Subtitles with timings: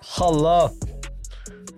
[0.00, 0.70] Halla!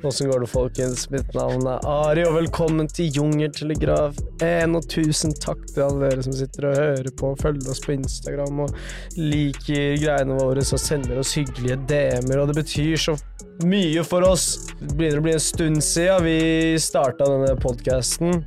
[0.03, 1.11] Åssen går det, folkens?
[1.11, 4.75] Mitt navn er Ari, og velkommen til Jungeltelegraf 1.
[4.77, 8.61] Og tusen takk til alle dere som sitter og hører på, følger oss på Instagram
[8.67, 8.77] og
[9.17, 13.17] liker greiene våre og sender oss hyggelige DM-er, og det betyr så
[13.65, 14.51] mye for oss.
[14.83, 16.39] Det begynner å bli en stund siden vi
[16.81, 18.43] starta denne podkasten.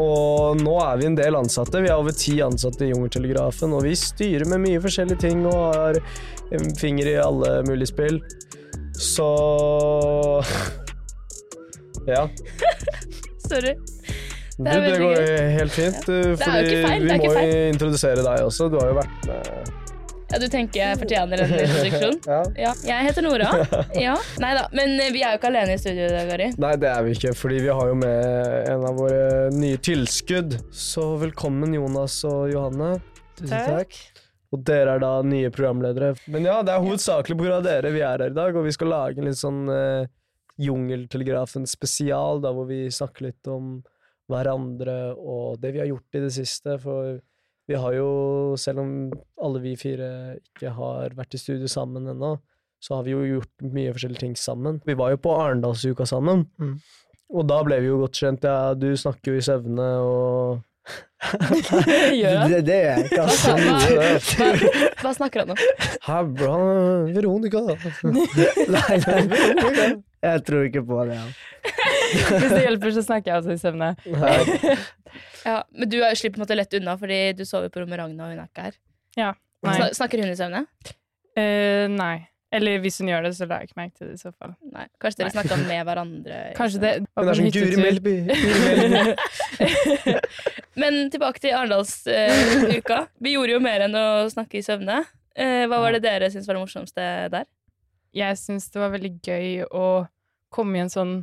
[0.00, 1.84] Og nå er vi en del ansatte.
[1.84, 5.76] Vi er over ti ansatte i Jungeltelegrafen, og vi styrer med mye forskjellige ting og
[5.76, 6.00] har
[6.56, 8.20] en finger i alle mulige spill.
[8.98, 9.28] Så
[12.06, 12.28] Ja.
[13.48, 13.74] Sorry.
[14.56, 15.48] Det er det går gøy.
[15.52, 15.96] helt fint.
[16.06, 16.14] Ja.
[16.14, 18.68] Det jo Fordi ikke feil, det vi er må ikke jo introdusere deg også.
[18.72, 19.72] Du har jo vært med
[20.30, 22.16] Ja, du tenker jeg fortjener en introduksjon?
[22.34, 22.38] ja.
[22.58, 23.50] Ja, jeg heter Nora.
[24.06, 26.48] Ja, Nei da, men vi er jo ikke alene i studio i dag, Ari.
[26.62, 30.56] Nei, det er vi ikke, fordi vi har jo med en av våre nye tilskudd.
[30.74, 32.96] Så velkommen, Jonas og Johanne.
[33.36, 33.92] Tusen Takk.
[33.92, 34.25] takk.
[34.54, 36.12] Og dere er da nye programledere.
[36.30, 37.60] Men ja, det er hovedsakelig pga.
[37.64, 40.06] dere vi er her i dag, og vi skal lage en litt sånn uh,
[40.62, 43.80] Jungeltelegrafen spesial, da hvor vi snakker litt om
[44.30, 46.76] hverandre og det vi har gjort i det siste.
[46.82, 47.18] For
[47.66, 48.08] vi har jo,
[48.60, 48.92] selv om
[49.42, 52.36] alle vi fire ikke har vært i studio sammen ennå,
[52.82, 54.80] så har vi jo gjort mye forskjellige ting sammen.
[54.86, 56.76] Vi var jo på Arendalsuka sammen, Mm.
[57.34, 58.44] og da ble vi jo godt kjent.
[58.44, 60.62] Ja, du snakker jo i søvne og
[62.20, 62.52] Gjør han?
[62.52, 63.54] Det, det gjør jeg ikke, Hva, altså.
[63.56, 65.62] hva, hva, hva snakker han om?
[66.06, 66.58] Hæ, bra,
[67.16, 67.62] Veronica.
[68.76, 69.88] Nei, nei,
[70.26, 71.16] jeg tror ikke på det.
[71.18, 71.24] Ja.
[72.12, 73.94] Hvis det hjelper, så snakker jeg også i søvne.
[75.46, 78.00] Ja, men du er slipper på en måte lett unna, fordi du sover på rommet
[78.00, 78.74] Ragna, og hun er ikke her.
[79.16, 79.76] Nei.
[79.78, 80.64] Sna snakker hun i søvne?
[81.38, 82.16] Uh, nei.
[82.56, 84.52] Eller hvis hun gjør det, så la jeg ikke merke til det i så fall.
[84.74, 84.84] Nei.
[85.02, 86.36] Kanskje dere snakka med hverandre?
[86.58, 87.82] Kanskje det Hun er som Guri hyttetur.
[87.86, 88.14] Melby.
[90.76, 93.06] Men tilbake til Arendalsuka.
[93.22, 95.02] Vi gjorde jo mer enn å snakke i søvne.
[95.36, 97.48] Uh, hva var det dere syntes var det morsomste der?
[98.16, 99.86] Jeg syns det var veldig gøy å
[100.52, 101.16] komme i en sånn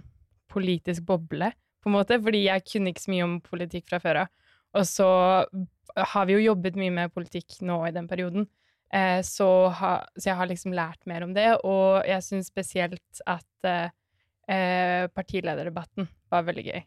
[0.54, 1.50] politisk boble,
[1.82, 4.34] på en måte, fordi jeg kunne ikke så mye om politikk fra før av.
[4.78, 5.08] Og så
[6.14, 8.48] har vi jo jobbet mye med politikk nå i den perioden.
[8.94, 13.22] Eh, så, ha, så jeg har liksom lært mer om det, og jeg syns spesielt
[13.30, 13.90] at eh,
[14.54, 16.84] eh, partilederdebatten var veldig gøy.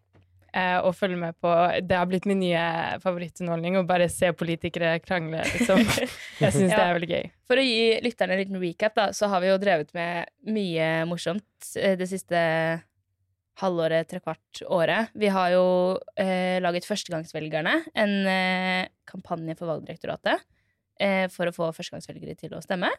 [0.56, 1.50] Eh, å følge med på
[1.84, 2.64] Det har blitt min nye
[3.02, 5.82] favorittunderholdning, å bare se politikere krangle, liksom.
[6.42, 7.30] Jeg syns det er veldig gøy.
[7.50, 10.90] For å gi lytterne en liten recap, da, så har vi jo drevet med mye
[11.10, 12.40] morsomt eh, det siste
[13.60, 15.12] halvåret, trekvart året.
[15.16, 15.66] Vi har jo
[16.20, 20.44] eh, laget Førstegangsvelgerne, en eh, kampanje for Valgdirektoratet
[21.00, 22.90] eh, for å få førstegangsvelgere til å stemme.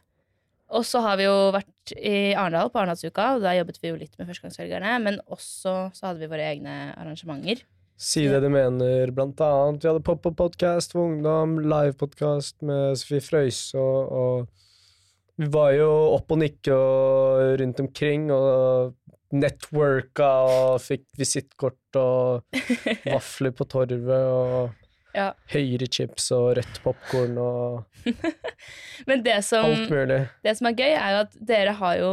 [0.76, 4.00] Og så har vi jo vært i Arendal på Arendalsuka, og der jobbet vi jo
[4.00, 7.64] litt med førstegangsvelgerne, men også så hadde vi våre egne arrangementer.
[7.98, 9.82] Si det du mener, blant annet.
[9.82, 16.36] Vi hadde pop-up-podkast for ungdom, live-podkast med Sofie Frøyse, og, og vi var jo opp
[16.36, 18.94] og nikke og rundt omkring, og
[19.38, 22.60] networka og fikk visittkort og
[23.14, 24.87] vafler på torvet og
[25.18, 25.32] Ja.
[25.50, 28.10] Høyre-chips og rødt popkorn og
[29.10, 30.20] Men det som alt mulig.
[30.46, 32.12] Det som er gøy, er jo at dere har jo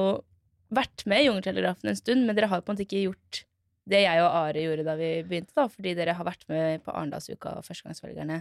[0.75, 3.45] vært med i Jungeltelegrafen en stund, men dere har på en måte ikke gjort
[3.91, 6.95] det jeg og Ari gjorde da vi begynte, da, fordi dere har vært med på
[6.95, 8.41] Arendalsuka og Førstegangsvelgerne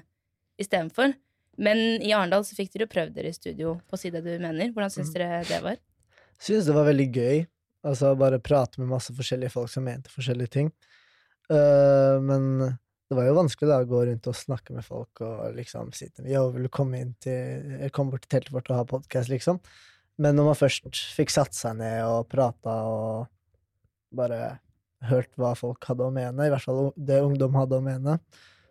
[0.61, 1.17] istedenfor.
[1.59, 4.23] Men i Arendal så fikk dere jo prøvd dere i studio på å si det
[4.25, 4.71] du mener.
[4.73, 5.81] Hvordan syns dere det var?
[6.41, 7.43] Synes det var veldig gøy.
[7.83, 10.71] Altså bare prate med masse forskjellige folk som mente forskjellige ting.
[11.51, 12.47] Uh, men
[13.13, 16.25] det var jo vanskelig da å gå rundt og snakke med folk og liksom sitte
[16.27, 19.59] Yo, vil du komme inn til komme bort til teltet vårt og ha podkast, liksom?
[20.21, 23.29] Men når man først fikk satt seg ned og prata og
[24.13, 24.57] bare
[25.09, 28.17] hørt hva folk hadde å mene, i hvert fall det ungdom hadde å mene,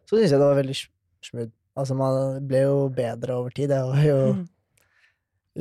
[0.06, 0.92] så syns jeg det var veldig sm-
[1.28, 1.54] smooth.
[1.78, 3.72] Altså, man ble jo bedre over tid.
[3.72, 4.19] Jeg var jo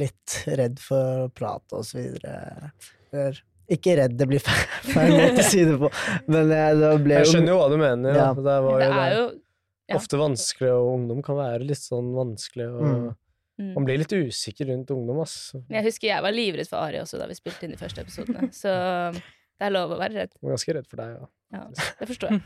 [0.01, 2.71] litt redd for å prate og så videre.
[3.11, 3.39] Eller,
[3.75, 4.41] ikke redd, det blir
[4.93, 5.89] feil, måte å si det på,
[6.31, 8.17] men jeg, det ble Jeg skjønner jo hva du mener.
[8.19, 8.27] Ja.
[8.37, 9.97] Det var Det er jo ja.
[9.97, 12.69] ofte vanskelig, og ungdom kan være litt sånn vanskelig.
[12.71, 13.67] Og Mm.
[13.67, 13.73] mm.
[13.75, 15.35] Man blir litt usikker rundt ungdom, ass.
[15.69, 18.47] Jeg husker jeg var livredd for Ari også da vi spilte inn de første episodene,
[18.61, 18.71] så
[19.13, 20.33] det er lov å være redd.
[20.39, 21.29] Jeg er ganske redd for deg, ja.
[21.51, 21.67] Ja,
[21.99, 22.41] det forstår jeg.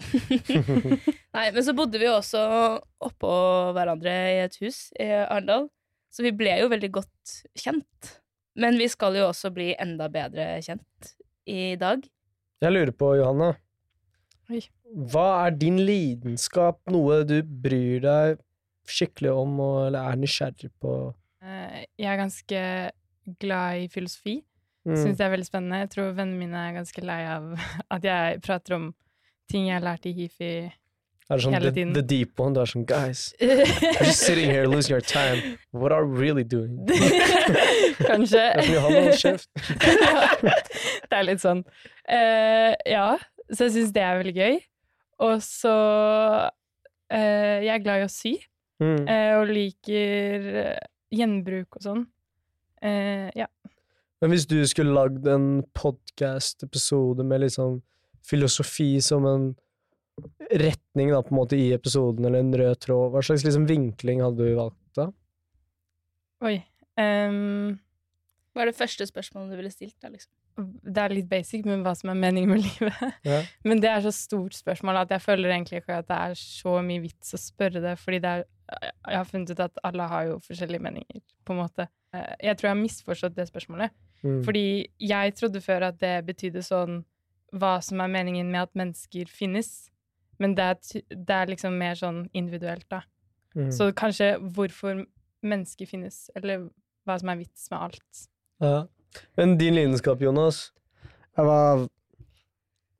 [1.34, 2.40] Nei, men så bodde vi jo også
[3.08, 3.30] oppå
[3.76, 5.66] hverandre i et hus i Arendal,
[6.12, 8.12] så vi ble jo veldig godt kjent.
[8.58, 11.12] Men vi skal jo også bli enda bedre kjent
[11.50, 12.02] i dag.
[12.60, 13.52] Jeg lurer på, Johanne.
[14.50, 14.60] Oi.
[15.10, 16.80] Hva er din lidenskap?
[16.90, 18.40] Noe du bryr deg
[18.90, 20.94] skikkelig om, og, eller er nysgjerrig på?
[21.44, 22.62] Eh, Jeg er ganske
[23.40, 24.40] glad i filosofi.
[24.88, 24.96] Mm.
[24.96, 25.82] Syns det er veldig spennende.
[25.84, 27.52] Jeg tror vennene mine er ganske lei av
[27.94, 28.90] at jeg prater om
[29.50, 30.52] ting jeg har lært i hifi
[31.30, 31.92] Er det sånn Hele the, tiden.
[31.94, 32.54] the deep one?
[32.56, 35.58] Du er sånn Guys, we're just sitting here losing our time.
[35.70, 36.80] What are we really doing?
[38.10, 38.42] Kanskje.
[41.10, 41.62] Det er litt sånn.
[42.10, 43.06] Uh, ja,
[43.50, 44.58] så jeg syns det er veldig gøy.
[45.26, 45.74] Og så
[46.50, 48.36] uh, Jeg er glad i å sy,
[48.80, 49.02] Mm.
[49.04, 50.44] uh, og liker
[51.12, 52.06] gjenbruk og sånn.
[53.36, 53.44] Ja.
[54.24, 57.82] Men hvis du skulle lagd en podcast-episode med liksom
[58.24, 59.44] filosofi som en
[60.50, 64.22] retning da, på en måte i episoden, eller en rød tråd, hva slags liksom vinkling
[64.24, 65.06] hadde du valgt da?
[66.44, 66.56] Oi.
[67.00, 67.78] um,
[68.54, 69.96] Hva er det første spørsmålet du ville stilt?
[70.02, 70.32] da, liksom?
[70.60, 73.14] det er litt basic, men hva som er meningen med livet.
[73.24, 73.38] Ja.
[73.64, 76.74] Men det er så stort spørsmål at jeg føler egentlig ikke at det er så
[76.84, 80.26] mye vits å spørre det, fordi det er Jeg har funnet ut at alle har
[80.28, 81.88] jo forskjellige meninger, på en måte.
[82.14, 83.90] Eh, Jeg tror jeg har misforstått det spørsmålet.
[84.22, 84.42] Mm.
[84.46, 84.62] Fordi
[85.00, 87.00] jeg trodde før at det betydde sånn
[87.56, 89.89] hva som er meningen med at mennesker finnes.
[90.40, 93.02] Men det er, det er liksom mer sånn individuelt, da.
[93.56, 93.70] Mm.
[93.74, 95.04] Så kanskje hvorfor
[95.44, 96.68] mennesker finnes, eller
[97.08, 98.26] hva som er vits med alt.
[98.62, 98.76] Ja.
[99.38, 100.68] Men din lidenskap, Jonas?
[101.38, 101.86] Hva,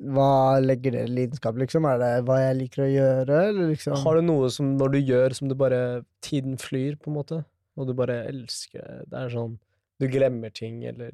[0.00, 0.32] hva
[0.62, 1.86] legger dere i lidenskap, liksom?
[1.90, 5.00] Er det hva jeg liker å gjøre, eller liksom Har du noe som når du
[5.00, 5.80] gjør som du bare
[6.24, 7.42] Tiden flyr, på en måte?
[7.76, 9.10] Og du bare elsker det?
[9.12, 9.58] Det er sånn
[10.00, 11.12] Du glemmer ting, eller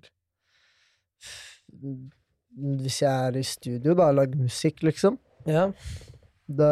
[2.56, 5.18] Hvis jeg er i studio, da, lager musikk, liksom.
[5.46, 5.68] Ja.
[6.46, 6.68] Da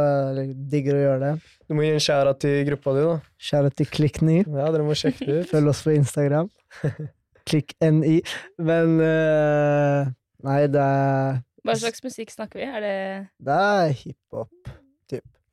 [0.71, 1.33] digger å gjøre det.
[1.67, 3.17] Du må gi en skjæra til gruppa di, da.
[3.43, 4.37] Skjæra til Klikk9.
[4.47, 5.49] Ja, dere må sjekke det ut.
[5.51, 6.51] Følg oss på Instagram.
[7.49, 8.21] Klikk.ni.
[8.63, 10.13] Men uh,
[10.45, 12.69] Nei, det er, Hva slags musikk snakker vi?
[12.69, 12.95] Er det
[13.45, 14.73] det er hiphop.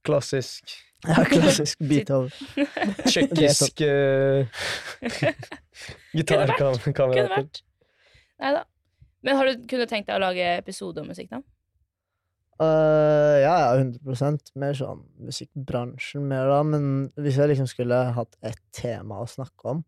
[0.06, 0.73] Klassisk.
[1.06, 2.31] Ja, klassisk Beethoven.
[3.06, 4.45] Tsjekkisk uh,
[5.01, 5.33] Kunne
[6.13, 7.29] gitarkamerater.
[7.35, 7.62] vært.
[8.41, 8.63] Nei da.
[9.21, 11.41] Men har du kunne tenkt deg å lage episode om musikk, da?
[12.59, 16.59] Eh, ja, ja, 100 Mer sånn musikkbransjen mer, da.
[16.68, 19.83] Men hvis jeg liksom skulle hatt ett tema å snakke om,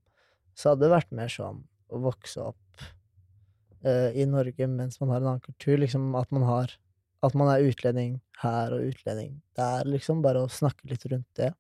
[0.58, 1.64] så hadde det vært mer sånn
[1.94, 2.84] å vokse opp
[3.86, 5.78] uh, i Norge mens man har en annen kultur.
[5.82, 6.78] Liksom at man har
[7.24, 10.20] At man er utlending her og utlending der, liksom.
[10.22, 11.54] Bare å snakke litt rundt det.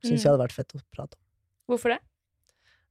[0.00, 0.24] Syns Mm.
[0.24, 1.22] jeg hadde vært fett å prate om.
[1.68, 1.98] Hvorfor det?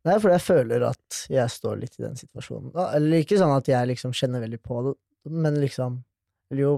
[0.05, 2.69] Nei, fordi jeg føler at jeg står litt i den situasjonen.
[2.93, 4.93] Eller ikke sånn at jeg liksom kjenner veldig på det,
[5.25, 6.03] men liksom
[6.49, 6.75] Eller jo,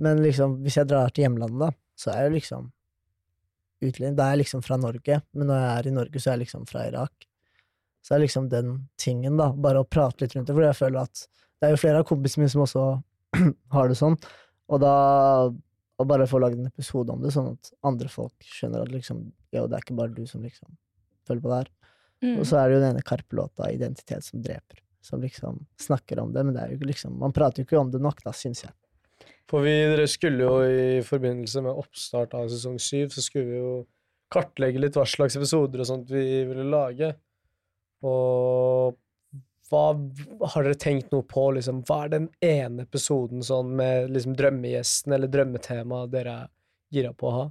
[0.00, 1.70] men liksom, hvis jeg drar til hjemlandet, da,
[2.00, 2.70] så er jeg liksom
[3.80, 4.16] utlending.
[4.18, 6.44] Da er jeg liksom fra Norge, men når jeg er i Norge, så er jeg
[6.46, 7.26] liksom fra Irak.
[8.04, 11.02] Så er liksom den tingen, da, bare å prate litt rundt det, fordi jeg føler
[11.02, 11.24] at
[11.60, 12.84] det er jo flere av kompisene mine som også
[13.76, 14.16] har det sånn,
[14.70, 14.94] og da
[16.00, 19.26] å bare få lagd en episode om det, sånn at andre folk skjønner at liksom,
[19.52, 20.72] jo, det er ikke bare du som liksom
[21.28, 21.72] føler på det her.
[22.24, 22.36] Mm.
[22.38, 26.32] Og så er det jo den ene Karpe-låta, 'Identitet som dreper', som liksom snakker om
[26.32, 28.32] det, men det er jo ikke liksom Man prater jo ikke om det nok, da,
[28.32, 28.72] syns jeg.
[29.50, 33.58] For vi dere skulle jo i forbindelse med oppstart av sesong syv, så skulle vi
[33.58, 33.74] jo
[34.30, 37.12] kartlegge litt hva slags episoder og sånt vi ville lage.
[38.06, 38.98] Og
[39.70, 39.84] hva
[40.54, 41.82] har dere tenkt noe på, liksom?
[41.86, 46.52] Hva er den ene episoden sånn med liksom drømmegjesten eller drømmetemaet dere er
[46.90, 47.44] gira på å ha?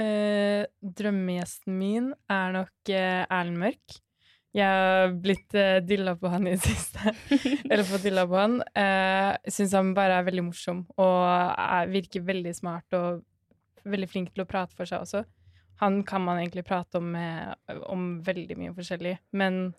[0.00, 3.98] Eh, drømmegjesten min er nok eh, Erlend Mørk.
[4.52, 7.14] Jeg har blitt uh, dilla på han i det siste.
[7.70, 8.58] Eller fått dilla på han.
[8.76, 13.22] Uh, syns han bare er veldig morsom og er, virker veldig smart og
[13.88, 15.24] veldig flink til å prate for seg også.
[15.82, 17.56] Han kan man egentlig prate om, med,
[17.90, 19.16] om veldig mye forskjellig.
[19.34, 19.72] Men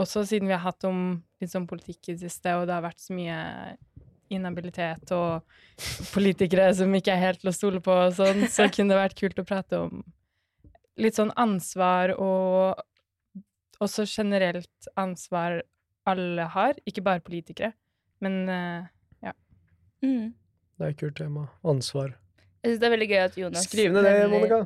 [0.00, 1.02] også siden vi har hatt om
[1.42, 3.36] litt sånn politikk i det siste, og det har vært så mye
[4.32, 5.44] inhabilitet og
[6.14, 9.20] politikere som ikke er helt til å stole på og sånn, så kunne det vært
[9.20, 10.02] kult å prate om
[11.00, 12.80] litt sånn ansvar og
[13.86, 15.60] også generelt ansvar
[16.08, 17.72] alle har, ikke bare politikere.
[18.24, 18.42] Men
[19.24, 19.32] ja.
[20.04, 20.34] Mm.
[20.78, 21.46] Det er et kult tema.
[21.64, 22.12] Ansvar.
[22.64, 24.58] Jeg syns det er veldig gøy at Jonas Skriv ned det, Monica.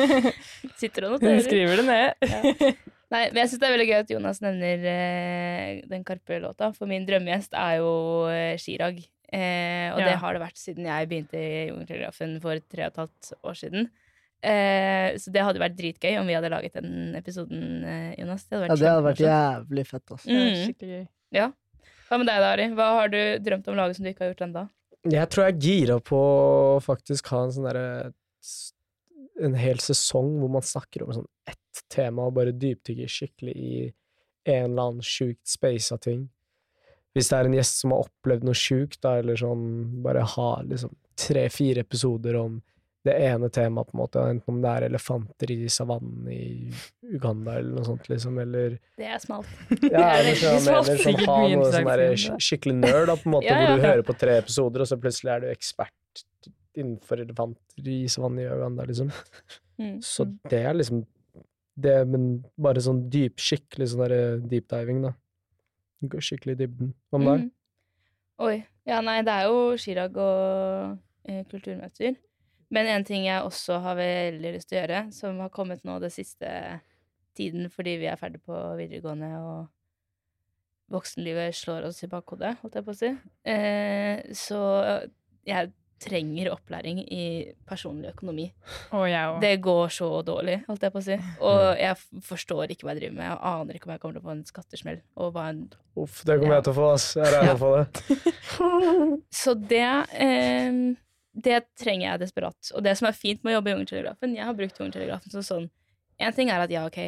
[0.80, 1.42] Sitter og noterer.
[1.48, 2.78] skriver det ned.
[3.12, 6.88] Nei, men jeg syns det er veldig gøy at Jonas nevner eh, den Karpe-låta, for
[6.90, 7.92] min drømmegjest er jo
[8.32, 9.00] eh, Chirag.
[9.28, 10.06] Eh, og Ja.
[10.08, 13.60] det har det vært siden jeg begynte i Jungeltelegrafen for tre og et halvt år
[13.60, 13.88] siden.
[14.42, 18.44] Eh, så det hadde vært dritgøy om vi hadde laget den episoden, eh, Jonas.
[18.46, 20.28] Det hadde Ja, vært det hadde vært jævlig fett, altså.
[20.30, 20.58] Mm.
[20.66, 21.06] skikkelig gøy.
[21.34, 21.48] Ja.
[22.08, 22.68] Hva med deg da, Ari?
[22.72, 24.68] Hva har du drømt om å lage som du ikke har gjort ennå?
[25.08, 28.12] Jeg tror jeg er gira på å faktisk ha en sånn derre
[29.40, 33.74] En hel sesong hvor man snakker om sånn ett tema og bare dypdykker skikkelig i
[34.50, 36.24] en eller annen sjukt spasa ting.
[37.14, 40.48] Hvis det er en gjest som har opplevd noe sjukt, da, eller sånn bare ha
[40.66, 42.58] liksom tre-fire episoder om
[43.06, 46.70] det ene temaet, på en måte, enten om det er elefanter i savannen i
[47.14, 49.52] Uganda eller noe sånt, liksom, eller Det er smalt.
[49.86, 52.04] ja, er eller så sånn, eller sånn ha noe sånn der
[52.48, 54.90] skikkelig nerd, da, på en måte, Ja, ja, hvor du hører på tre episoder, og
[54.90, 56.24] så plutselig er du ekspert
[56.78, 59.14] innenfor elefanter i savannen i Uganda, liksom.
[59.78, 60.00] Mm.
[60.02, 61.04] Så det er liksom
[61.78, 62.24] det, men
[62.58, 65.12] bare sånn dyp, skikkelig sånn derre deep diving, da.
[66.10, 66.90] Går skikkelig i dybden.
[67.10, 67.44] Hva med deg?
[67.44, 67.52] Mm.
[68.48, 68.56] Oi.
[68.88, 72.16] Ja, nei, det er jo Chirag og eh, kulturmøter.
[72.74, 75.96] Men en ting jeg også har veldig lyst til å gjøre, som har kommet nå
[76.02, 76.50] det siste
[77.38, 79.66] tiden fordi vi er ferdig på videregående og
[80.92, 83.10] voksenlivet slår oss i bakhodet, holdt jeg på å si,
[83.52, 84.60] eh, så
[85.48, 87.24] jeg trenger opplæring i
[87.66, 88.44] personlig økonomi.
[88.94, 89.40] Oh, jeg òg.
[89.42, 91.16] Det går så dårlig, holdt jeg på å si.
[91.42, 93.26] Og jeg forstår ikke hva jeg driver med.
[93.26, 95.00] Jeg aner ikke om jeg kommer til å få en skattesmell.
[95.18, 95.64] Og hva en
[95.98, 97.08] Uff, det kommer jeg til å få, ass.
[97.18, 97.58] Jeg regner Ja.
[97.58, 99.18] få det.
[99.42, 99.82] Så det
[100.22, 100.78] eh,
[101.38, 102.70] Det trenger jeg desperat.
[102.74, 105.44] Og det som er fint med å jobbe i Ungertelegrafen Jeg har brukt Ungertelegrafen som
[105.46, 105.66] sånn
[106.18, 106.98] En ting er at ja, ok,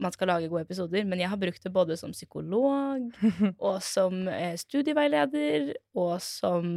[0.00, 3.10] man skal lage gode episoder, men jeg har brukt det både som psykolog
[3.68, 6.70] og som eh, studieveileder og som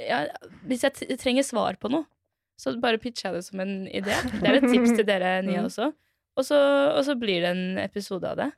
[0.00, 0.24] ja,
[0.66, 2.04] Hvis jeg trenger svar på noe,
[2.58, 4.16] så bare pitcher jeg det som en idé.
[4.40, 5.68] Det er et tips til dere nye Mm.
[5.70, 5.92] også.
[6.36, 6.58] Og så,
[6.96, 8.50] og så blir det en episode av det.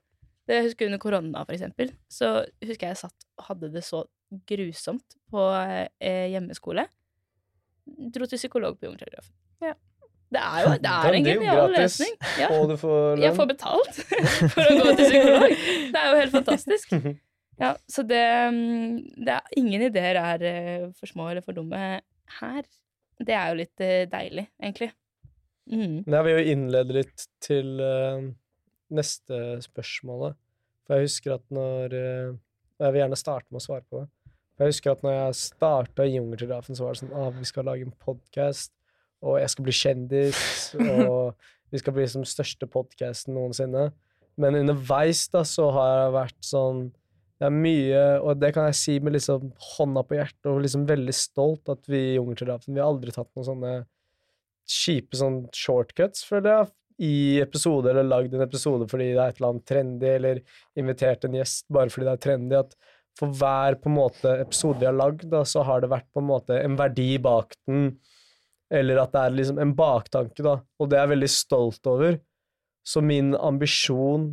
[0.49, 1.93] Det jeg husker under korona, for eksempel.
[2.11, 2.31] Så
[2.65, 4.01] husker jeg jeg satt og hadde det så
[4.49, 5.45] grusomt på
[6.01, 6.87] eh, hjemmeskole.
[8.15, 9.35] Dro til psykolog på Jungeltelegrafen.
[9.65, 9.75] Ja.
[10.29, 12.11] Det er jo det er en genial løsning.
[12.37, 12.51] Ja.
[12.53, 14.01] Og du får Jeg får betalt
[14.55, 15.55] for å gå til psykolog.
[15.95, 16.95] Det er jo helt fantastisk.
[17.59, 18.23] Ja, så det,
[18.55, 21.81] mm, det er, Ingen ideer er eh, for små eller for dumme
[22.39, 22.69] her.
[23.19, 24.93] Det er jo litt eh, deilig, egentlig.
[25.67, 26.05] Mm.
[26.05, 28.23] Men jeg vil jo innlede litt til uh,
[28.95, 30.39] neste spørsmålet.
[30.87, 32.39] For jeg husker at når uh,
[32.79, 34.07] Jeg vil gjerne starte med å svare på det.
[34.59, 37.69] Jeg husker at når jeg starta i Jungeltelegrafen, så var det sånn ah, vi skal
[37.69, 38.73] lage en podkast,
[39.23, 40.41] og jeg skal bli kjendis,
[40.83, 41.37] og
[41.73, 43.91] vi skal bli som største podkasten noensinne.
[44.39, 46.89] Men underveis da så har jeg vært sånn
[47.39, 50.89] Det er mye, og det kan jeg si med liksom hånda på hjertet, og liksom
[50.91, 53.73] veldig stolt at vi i Jungeltelegrafen Vi har aldri tatt noen sånne
[54.69, 59.39] kjipe sånn shortcuts, føler jeg, i episoder, eller lagd en episode fordi det er et
[59.39, 60.43] eller annet trendy, eller
[60.83, 62.59] invitert en gjest bare fordi det er trendy.
[62.59, 62.75] At
[63.19, 66.29] for hver på en måte episode vi har lagd, så har det vært på en
[66.31, 67.93] måte en verdi bak den,
[68.71, 72.19] eller at det er liksom en baktanke, da, og det er jeg veldig stolt over.
[72.87, 74.31] Så min ambisjon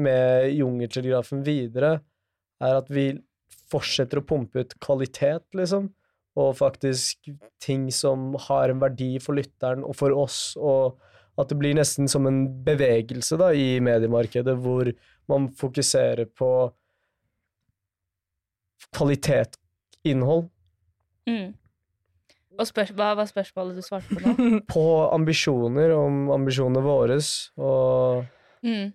[0.00, 1.96] med Jungeltelegrafen videre
[2.62, 3.10] er at vi
[3.70, 5.90] fortsetter å pumpe ut kvalitet, liksom
[6.38, 7.30] og faktisk
[7.62, 11.00] ting som har en verdi for lytteren og for oss, og
[11.40, 14.90] at det blir nesten som en bevegelse da, i mediemarkedet, hvor
[15.30, 16.50] man fokuserer på
[18.96, 20.48] kvalitetsinnhold,
[21.28, 21.52] Mm.
[22.58, 24.48] Og spør, hva var spørsmålet du svarte på nå?
[24.74, 24.84] på
[25.14, 27.20] ambisjoner, om ambisjonene våre,
[27.60, 28.26] og
[28.60, 28.90] Mm.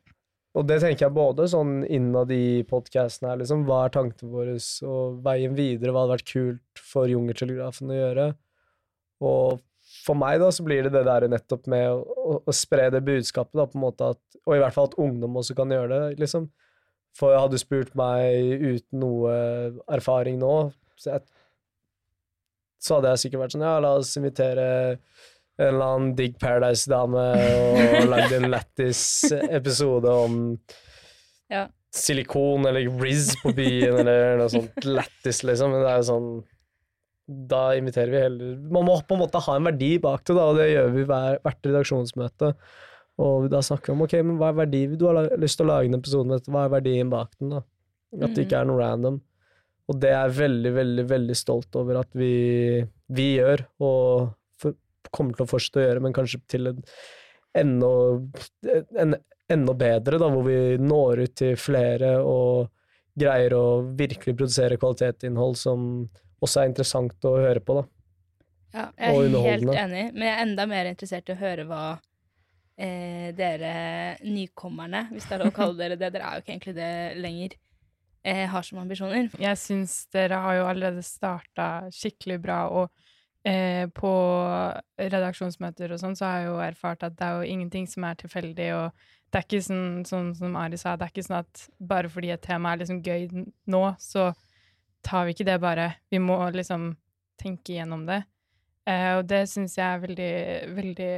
[0.56, 3.66] Og det tenker jeg både sånn innad i podkasten her, liksom.
[3.68, 4.54] Hva er tankene våre,
[4.88, 8.28] og veien videre, hva hadde vært kult for Jungeltelegrafen å gjøre?
[9.26, 9.58] Og
[10.06, 13.02] for meg, da, så blir det det der nettopp med å, å, å spre det
[13.04, 15.90] budskapet, da, på en måte at Og i hvert fall at ungdom også kan gjøre
[15.92, 16.48] det, liksom.
[17.16, 19.36] For hadde du spurt meg uten noe
[19.96, 20.56] erfaring nå,
[21.00, 21.22] så, jeg,
[22.84, 24.66] så hadde jeg sikkert vært sånn Ja, la oss invitere
[25.56, 29.06] en eller annen Digg Paradise-dame og lagd en lættis
[29.48, 30.42] episode om
[31.54, 31.68] Ja.
[31.96, 35.72] silikon eller Riz på byen eller noe sånt lættis, liksom.
[35.72, 36.28] Men det er jo sånn
[37.54, 40.50] Da inviterer vi heller Man må på en måte ha en verdi bak det, da,
[40.52, 42.52] og det gjør vi hver, hvert redaksjonsmøte.
[43.24, 45.72] Og da snakker vi om ok, men hva er verdi du har lyst til å
[45.72, 47.62] lage en episode med hva er verdien bak den, da?
[48.26, 49.20] At det ikke er noe random.
[49.92, 52.82] Og det er jeg veldig, veldig, veldig stolt over at vi,
[53.16, 54.76] vi gjør, og for,
[55.14, 56.82] kommer til å fortsette å gjøre, men kanskje til en
[57.56, 57.92] enda,
[59.00, 59.16] en,
[59.52, 62.72] enda bedre, da, hvor vi når ut til flere og
[63.16, 65.86] greier å virkelig produsere kvalitetsinnhold som
[66.44, 67.86] også er interessant å høre på, da.
[68.76, 71.84] Ja, jeg er helt enig, men jeg er enda mer interessert i å høre hva
[72.78, 73.74] eh, dere
[74.26, 76.92] nykommerne, hvis det er lov å kalle dere det, dere er jo ikke egentlig det
[77.24, 77.58] lenger,
[78.26, 79.32] eh, har som ambisjoner.
[79.42, 82.90] Jeg syns dere har jo allerede starta skikkelig bra, og
[83.48, 84.14] eh, på
[85.00, 88.20] redaksjonsmøter og sånn, så har jeg jo erfart at det er jo ingenting som er
[88.20, 91.66] tilfeldig, og det er ikke sånn, sånn som Ari sa, det er ikke sånn at
[91.80, 93.28] bare fordi et tema er liksom gøy
[93.72, 94.30] nå, så
[95.06, 95.90] tar vi ikke det bare.
[96.10, 96.94] Vi må liksom
[97.42, 98.24] tenke igjennom det.
[98.86, 100.34] Eh, og det syns jeg er veldig,
[100.78, 101.14] veldig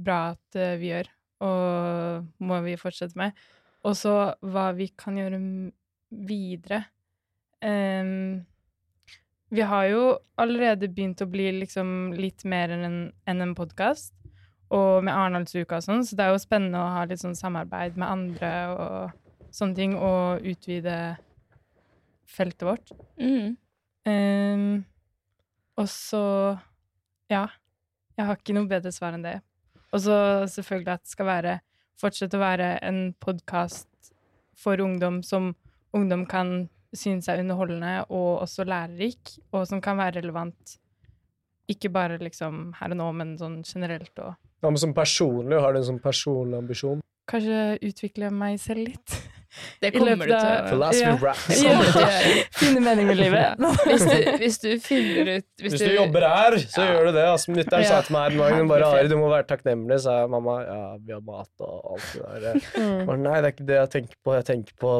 [0.00, 1.10] bra at eh, vi gjør,
[1.44, 3.36] og må vi fortsette med.
[3.84, 5.40] Og så hva vi kan gjøre
[6.28, 6.84] videre.
[7.60, 8.40] Um,
[9.50, 10.04] vi har jo
[10.40, 12.98] allerede begynt å bli liksom litt mer enn en,
[13.28, 14.14] enn en podkast,
[14.70, 17.98] og med Arendalsuka og sånn, så det er jo spennende å ha litt sånn samarbeid
[17.98, 20.96] med andre og sånne ting, og utvide
[22.30, 22.92] feltet vårt.
[23.18, 23.56] Mm.
[24.06, 24.68] Um,
[25.80, 26.24] og så
[27.30, 27.46] Ja.
[28.18, 29.38] Jeg har ikke noe bedre svar enn det.
[29.94, 30.16] Og så
[30.50, 31.54] selvfølgelig at det skal være
[32.00, 34.12] fortsette å være en podkast
[34.58, 35.52] for ungdom som
[35.96, 40.76] ungdom kan synes er underholdende og også lærerik, og som kan være relevant
[41.70, 45.72] ikke bare liksom her og nå, men sånn generelt og Ja, men som personlig, har
[45.72, 46.98] du en sånn personlig ambisjon?
[47.30, 49.14] Kanskje utvikle meg selv litt.
[49.82, 51.34] Det kommer du til å gjøre.
[51.58, 51.74] Ja.
[51.82, 52.40] du.
[52.60, 53.62] Finne mening med livet.
[53.90, 56.92] Hvis du, hvis du finner ut Hvis du jobber her, så Ja.
[56.94, 57.24] gjør du det.
[57.32, 60.30] Altså, Mutter'n sa til meg her om bare Ari, du må være takknemlig, sa jeg.
[60.32, 62.60] Mamma, ja, vi har mat og alt det der.
[62.76, 63.00] Mm.
[63.08, 64.36] bare, Nei, det er ikke det jeg tenker på.
[64.38, 64.94] Jeg tenker på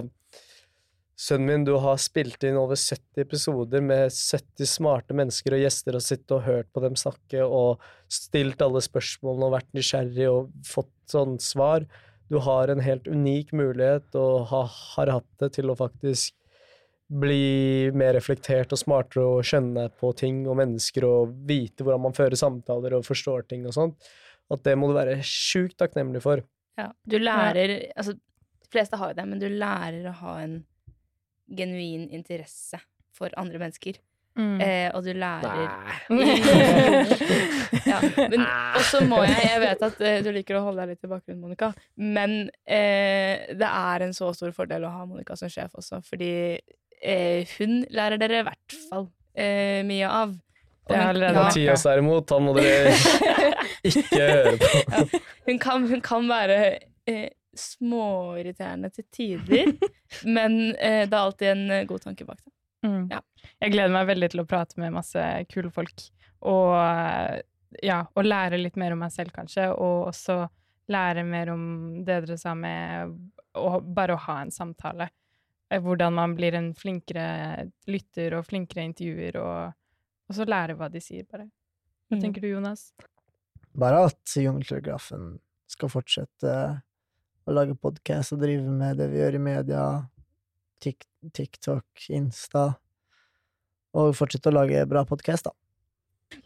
[1.21, 5.99] Sønnen min, du har spilt inn over 70 episoder med 70 smarte mennesker og gjester
[5.99, 10.49] og sittet og hørt på dem snakke og stilt alle spørsmålene og vært nysgjerrig og
[10.65, 11.85] fått sånn svar.
[12.31, 14.63] Du har en helt unik mulighet og ha,
[14.95, 16.37] har hatt det til å faktisk
[17.11, 22.15] bli mer reflektert og smartere og skjønne på ting og mennesker og vite hvordan man
[22.15, 24.11] fører samtaler og forstår ting og sånt.
[24.51, 26.43] At det må du være sjukt takknemlig for.
[26.79, 30.61] Ja, du lærer Altså, de fleste har jo det, men du lærer å ha en
[31.51, 32.79] genuin interesse
[33.15, 33.99] for andre mennesker.
[34.39, 34.61] Mm.
[34.63, 35.71] Eh, og du lærer
[37.91, 37.99] ja,
[38.31, 41.07] men Og så må jeg Jeg vet at eh, du liker å holde deg litt
[41.07, 45.51] i bakgrunnen, Monica, men eh, det er en så stor fordel å ha Monica som
[45.53, 46.31] sjef også, fordi
[47.03, 50.37] eh, hun lærer dere i hvert fall eh, mye av.
[50.91, 52.95] Og hun- ja, Mathias derimot, han må dere
[53.91, 55.05] ikke høre på.
[55.51, 56.61] hun, kan, hun kan være
[57.11, 59.75] eh, småirriterende til tider,
[60.39, 62.53] men eh, det er alltid en god tanke bak det.
[62.87, 63.09] Mm.
[63.13, 63.21] Ja.
[63.61, 65.21] Jeg gleder meg veldig til å prate med masse
[65.53, 66.07] kule folk.
[66.49, 66.73] Og
[67.85, 69.69] ja, og lære litt mer om meg selv, kanskje.
[69.77, 70.39] Og også
[70.91, 71.65] lære mer om
[72.07, 73.13] det dere sa med
[73.55, 75.11] å, bare å ha en samtale.
[75.71, 79.77] Eh, Hvordan man blir en flinkere lytter og flinkere intervjuer, og,
[80.31, 81.47] og så lære hva de sier, bare.
[82.11, 82.23] Hva Mm.
[82.25, 82.89] tenker du, Jonas?
[83.79, 85.37] Bare at Jungeltelegrafen
[85.71, 86.55] skal fortsette
[87.47, 89.85] å lage podkast og drive med det vi gjør i media,
[90.83, 91.05] Tik
[91.37, 92.71] TikTok, Insta,
[93.97, 95.57] og fortsette å lage bra podkast, da.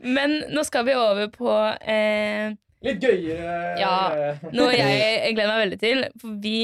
[0.00, 1.52] Men nå skal vi over på
[1.84, 4.38] eh, Litt gøyere Ja.
[4.52, 6.02] noe jeg, jeg gleder meg veldig til.
[6.20, 6.56] For vi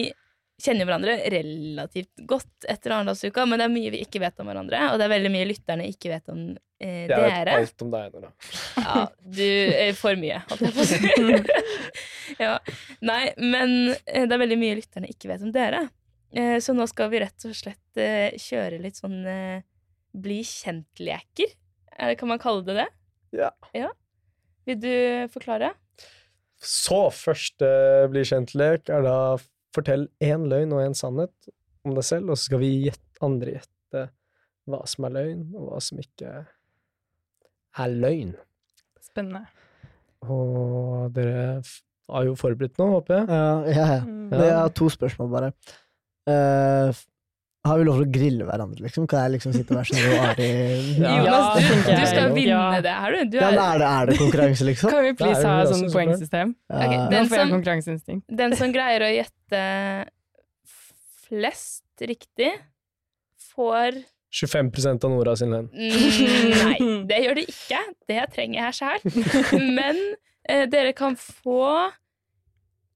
[0.61, 4.81] kjenner hverandre relativt godt etter Arendalsuka, men det er mye vi ikke vet om hverandre,
[4.93, 6.43] og det er veldig mye lytterne ikke vet om
[6.81, 8.33] eh, Jeg vet alt om deg, Nora.
[8.77, 9.07] Ja,
[9.39, 11.01] du er for mye, holdt jeg på å si.
[12.45, 12.59] ja.
[13.05, 15.87] Nei, men eh, det er veldig mye lytterne ikke vet om dere.
[16.37, 19.63] Eh, Så nå skal vi rett og slett eh, kjøre litt sånn eh,
[20.15, 21.55] bli kjent-leker.
[22.01, 22.89] Er Kan man kalle det det?
[23.75, 23.91] Ja.
[24.67, 24.93] Vil du
[25.33, 25.73] forklare?
[26.61, 27.69] Så første
[28.13, 29.17] bli kjent-lek er da
[29.75, 31.51] fortell én løgn og én sannhet
[31.87, 34.03] om deg selv, og så skal vi gjette, andre gjette
[34.71, 36.33] hva som er løgn, og hva som ikke
[37.81, 38.35] er løgn.
[39.03, 39.47] Spennende.
[40.27, 41.63] Og dere
[42.11, 43.31] har jo forberedt noe, håper jeg?
[43.31, 44.03] Ja, ja, ja.
[44.05, 44.35] Mm.
[44.37, 45.53] Jeg har to spørsmål, bare.
[46.29, 47.07] Eh, f-
[47.69, 49.07] har vi lov til å grille hverandre, liksom?
[49.09, 50.47] Kan jeg liksom sitte og være sånn og Ari
[51.05, 51.17] Ja.
[51.21, 53.31] Jonas, du, du skal vinne det her, du.
[53.35, 54.91] du Ja, er, er, det, er det konkurranse, liksom?
[54.95, 56.55] Kan vi please er ha sånn poengsystem?
[56.71, 56.81] Ja.
[56.87, 59.63] Okay, Den som- den som greier å gjette
[61.29, 62.51] flest riktig,
[63.53, 64.01] får
[64.33, 65.69] 25% av Nora sin lønn.
[65.75, 66.79] Mm, Nei,
[67.11, 67.81] det gjør det ikke.
[68.09, 69.01] Det trenger jeg sjæl.
[69.79, 69.99] Men
[70.49, 71.91] eh, dere kan få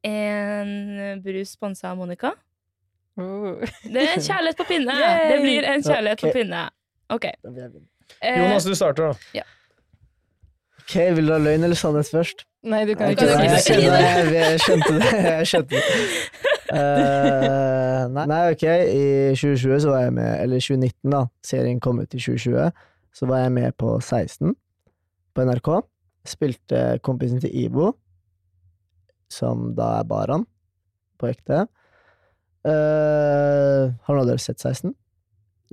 [0.05, 2.35] en brus sponsa av Monica.
[3.17, 3.61] Oh.
[3.85, 4.95] Det er en kjærlighet på pinne.
[4.99, 5.29] Yay!
[5.33, 6.33] Det blir en kjærlighet på Ok.
[6.35, 6.63] pinne.
[7.15, 7.25] Ok.
[8.23, 9.45] Eh, Jonas, du starter, da.
[10.85, 12.43] Ok, Vil du ha løgn eller sannhet først?
[12.65, 13.29] Nei, du kan ikke
[13.63, 13.85] si det.
[13.85, 15.13] jeg, jeg skjønte det.
[15.25, 15.85] Jeg skjønte det.
[16.75, 18.65] Uh, nei, nei, ok.
[18.65, 19.05] I
[19.37, 21.23] 2020 så var jeg med Eller 2019, da.
[21.45, 22.71] Serien kom ut i 2020.
[23.15, 24.55] Så var jeg med på 16
[25.35, 25.71] på NRK.
[26.27, 27.93] Spilte kompisen til Ivo,
[29.31, 30.47] som da er Baran,
[31.21, 31.67] på ekte.
[32.65, 34.95] Eh, har noen av dere sett 16?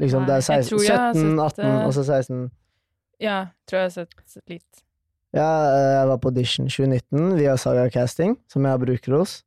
[0.02, 2.42] Liksom, det er 16, jeg jeg 17, sett, 18 eh, og så 16.
[3.22, 3.38] Ja,
[3.70, 4.84] tror jeg har sett litt.
[5.32, 9.42] Ja, eh, jeg var på audition 2019 via Saga Casting, som jeg bruker hos.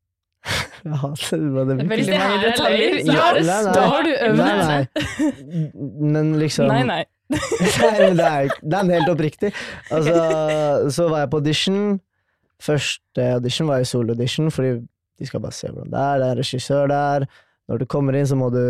[0.85, 2.97] Jeg hater det Det er veldig mange er detaljer.
[3.09, 3.73] Ja, Nei, nei.
[3.73, 4.41] da har du øvd.
[4.43, 5.69] Nei, nei.
[6.13, 6.99] Men liksom Nei, nei.
[7.33, 9.51] Nei, men det er, det er helt oppriktig.
[9.89, 10.19] Altså,
[10.93, 11.79] så var jeg på audition.
[12.61, 14.75] Første audition var jo solo-audition, fordi
[15.19, 16.21] de skal bare se hvordan det er.
[16.21, 17.27] Det er en regissør der.
[17.71, 18.65] Når du kommer inn, så må du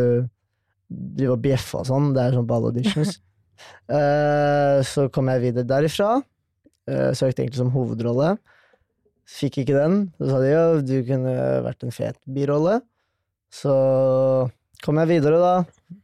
[0.89, 2.13] drive og bjeffe og sånn.
[2.15, 3.19] Det er sånn på alle auditions.
[3.91, 6.19] uh, så kom jeg videre derifra.
[6.89, 8.35] Uh, søkte egentlig som hovedrolle.
[9.31, 10.01] Fikk ikke den.
[10.19, 12.81] Så sa de jo du kunne vært en fet birolle.
[13.55, 13.75] Så
[14.85, 15.55] kom jeg videre, da.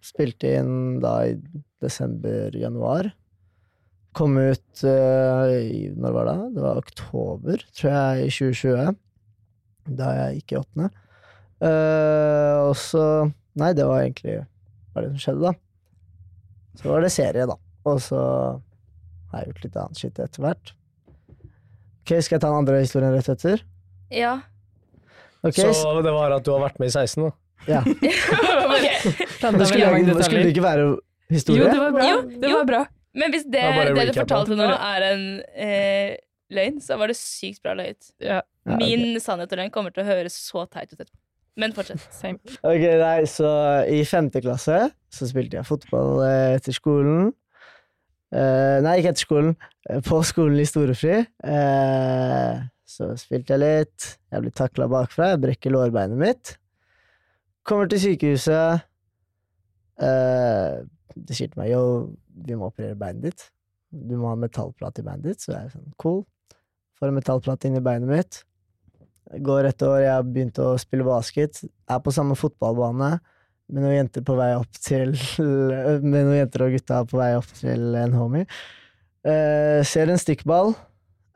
[0.04, 1.36] Spilte inn da i
[1.82, 3.10] desember-januar.
[4.16, 6.38] Kom ut uh, i, Når var det?
[6.56, 8.98] Det var oktober, tror jeg, i 2020.
[9.98, 10.90] Da jeg gikk i åttende.
[11.60, 13.04] Uh, og så
[13.58, 14.36] Nei, det var egentlig
[14.94, 16.78] hva det som skjedde, da.
[16.78, 17.56] Så var det serie, da.
[17.90, 18.20] Og så
[19.32, 20.72] har jeg gjort litt annet shit etter hvert.
[22.00, 23.64] Ok, Skal jeg ta den andre historien rett etter?
[24.14, 24.36] Ja.
[25.42, 25.74] Okay.
[25.74, 27.34] Så det var at du har vært med i 16, da?
[27.68, 27.82] ja.
[28.76, 28.96] okay.
[29.04, 30.88] Det skulle, det skulle ikke være
[31.32, 31.66] historie?
[31.66, 32.08] Jo, det var bra.
[32.08, 32.82] Jo, det var bra.
[33.20, 33.62] Men hvis det,
[33.96, 35.24] Det du fortalte nå, er en
[35.58, 36.18] eh,
[36.54, 38.12] løgn, så var det sykt bra løyet.
[38.20, 38.78] Ja, Ja, okay.
[38.82, 41.16] Min sannhet og løgn kommer til å høres så teit ut etterpå.
[41.60, 42.02] Men fortsett.
[42.20, 42.38] same.
[42.62, 43.50] Ok, nei, så
[43.90, 44.78] i femte klasse
[45.12, 47.32] så spilte jeg fotball eh, etter skolen.
[48.30, 49.56] Uh, nei, ikke etter skolen.
[49.90, 51.16] eh, På skolen i Storefri.
[51.42, 54.06] Uh, så spilte jeg litt.
[54.30, 55.32] Jeg blir takla bakfra.
[55.32, 56.52] Jeg brekker lårbeinet mitt.
[57.66, 58.86] Kommer til sykehuset.
[60.00, 60.86] Uh,
[61.18, 61.82] de sier til meg yo,
[62.46, 63.48] vi må operere beinet ditt.
[63.90, 65.42] Du må ha metallplate i beinet ditt.
[65.44, 66.22] Så jeg er sånn cool.
[67.00, 68.40] Får en metallplate inn i beinet mitt.
[69.40, 71.62] Går et år, jeg har begynt å spille basket.
[71.88, 73.14] Er på samme fotballbane
[73.70, 75.12] med noen jenter på vei opp til
[76.02, 78.44] Med noen jenter og gutta på vei opp til en homie.
[79.24, 80.74] Eh, ser en stikkball.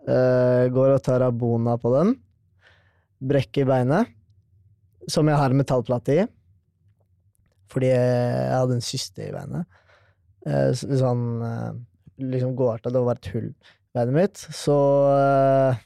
[0.04, 2.12] eh, går og tar abona på den.
[3.24, 4.10] Brekker beinet,
[5.08, 6.26] som jeg har en metallplate i.
[7.72, 9.64] Fordi jeg hadde en syste i beinet.
[10.76, 11.22] Så- sånn
[12.20, 12.92] liksom gåarta.
[12.92, 13.54] Det var et hull
[13.94, 14.44] beinet mitt.
[14.54, 14.74] Så
[15.08, 15.80] uh,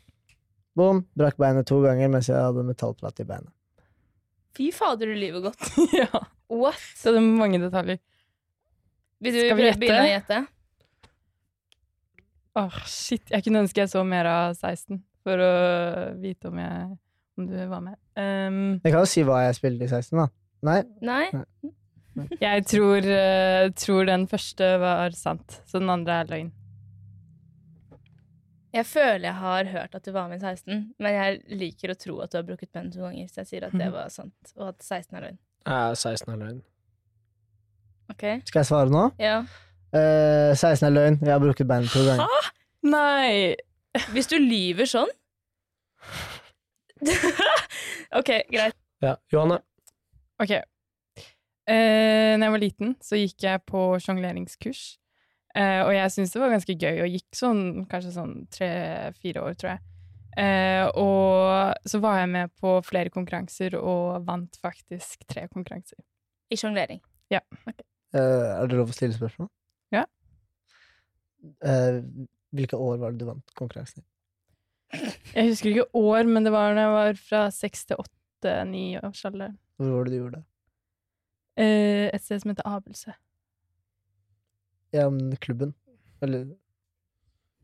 [0.78, 3.52] Boom, brakk beinet to ganger mens jeg hadde metallplate i beinet.
[4.54, 5.64] Fy fader, du lyver godt.
[6.00, 6.22] ja.
[6.50, 6.80] What?
[6.96, 7.98] Så det er mange detaljer.
[9.22, 10.38] Vil du Skal vi begynne å gjette?
[12.58, 13.24] Åh, shit.
[13.30, 15.52] Jeg kunne ønske jeg så mer av 16 for å
[16.18, 16.86] vite om, jeg,
[17.38, 17.98] om du var med.
[18.18, 20.28] Um, Jeg kan jo si hva jeg spilte i 16, da.
[20.66, 21.26] Nei, Nei?
[22.40, 26.48] jeg tror, uh, tror den første var sant, så den andre er løgn.
[28.78, 31.96] Jeg føler jeg har hørt at du var med i 16, men jeg liker å
[31.98, 34.52] tro at du har brukt penn to ganger, så jeg sier at det var sant,
[34.58, 35.38] og at 16 er løgn.
[35.66, 36.60] Ja, 16 er løgn.
[38.12, 38.24] Ok?
[38.48, 39.02] skal jeg svare nå?
[39.20, 39.40] Ja.
[39.90, 41.18] Uh, 16 er løgn.
[41.24, 42.48] Jeg har brukt penn to ganger.
[42.86, 43.56] Nei!
[44.14, 45.10] Hvis du lyver sånn
[48.18, 48.76] Ok, greit.
[49.02, 49.58] Ja, Johanne.
[50.38, 50.54] Ok.
[51.68, 54.84] Uh, når jeg var liten, så gikk jeg på sjongleringsskurs.
[55.58, 59.56] Eh, og jeg syntes det var ganske gøy, og gikk sånn kanskje sånn tre-fire år,
[59.58, 59.84] tror jeg.
[60.38, 65.98] Eh, og så var jeg med på flere konkurranser, og vant faktisk tre konkurranser.
[66.48, 67.02] I sjonglering.
[68.14, 69.50] Eh, er det lov å stille spørsmål?
[69.92, 70.04] Ja.
[71.60, 71.98] Eh,
[72.54, 74.04] hvilke år var det du vant konkurransen?
[74.04, 74.06] i?
[75.34, 79.24] Jeg husker ikke år, men det var når jeg var fra seks til åtte-ni års
[79.28, 79.52] alder.
[79.76, 80.46] Hvor var det du gjorde det?
[81.58, 83.12] Eh, et sted som heter Abelse.
[84.94, 85.74] Ja, klubben?
[86.22, 86.46] Eller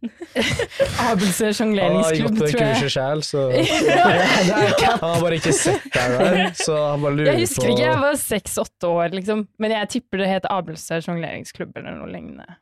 [0.98, 2.74] Han har sjongleringsklubb, gått på det tror jeg.
[2.74, 4.90] kurset sjæl, så Ja.
[5.00, 8.02] Han har bare ikke sett deg der, så han bare lurer Jeg husker ikke, jeg
[8.02, 9.46] var seks-åtte år, liksom.
[9.62, 12.58] Men jeg tipper det het Abelse sjongleringsklubb eller noe lignende.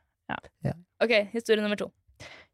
[1.03, 1.89] Ok, historie nummer to.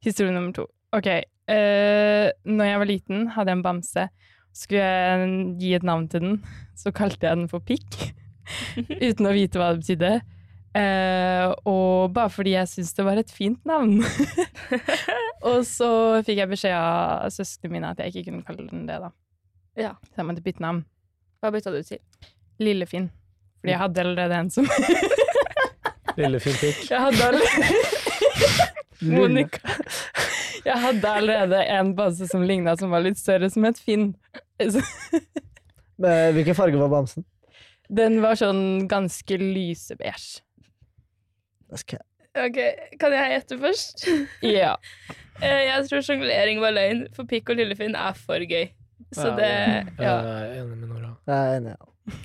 [0.02, 0.66] Historie nummer to.
[0.96, 1.06] Ok.
[1.50, 4.08] Uh, når jeg var liten, hadde jeg en bamse.
[4.58, 5.30] Skulle jeg
[5.62, 6.40] gi et navn til den,
[6.78, 8.00] så kalte jeg den for Pikk.
[8.90, 10.14] uten å vite hva det betydde.
[10.80, 14.00] Eh, og bare fordi jeg syntes det var et fint navn.
[15.50, 15.90] og så
[16.28, 19.12] fikk jeg beskjed av søsknene mine at jeg ikke kunne kalle den det, da.
[19.80, 19.94] Ja.
[20.12, 20.84] Så jeg måtte bytte navn.
[21.40, 22.02] Hva bytta du til?
[22.64, 23.10] Lillefinn.
[23.60, 24.68] Fordi jeg hadde allerede en som
[26.20, 26.86] Lillefinn fikk.
[26.92, 27.76] Jeg hadde allerede
[29.00, 29.76] Monica.
[30.66, 34.10] Jeg hadde allerede en bamse som ligna, som var litt større, som het Finn.
[34.60, 37.24] Hvilken farge var bamsen?
[37.88, 40.44] Den var sånn ganske lysebeige.
[41.78, 42.00] Skal
[42.40, 42.58] Ok,
[43.00, 44.08] Kan jeg gjette først?
[44.58, 44.76] Ja.
[45.40, 48.66] Eh, jeg tror sjonglering var løgn, for Pikk og Lillefinn er for gøy.
[49.16, 50.16] Så Ja, det Jeg Ja.
[50.20, 51.12] er enig med Nora.
[51.30, 51.76] Jeg er enig.
[51.80, 52.18] Ja.